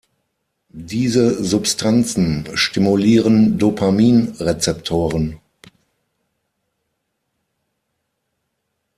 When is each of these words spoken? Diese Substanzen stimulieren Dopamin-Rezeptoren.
Diese 0.69 1.43
Substanzen 1.43 2.47
stimulieren 2.57 3.59
Dopamin-Rezeptoren. 3.59 5.37